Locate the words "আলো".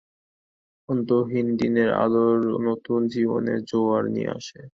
1.95-2.25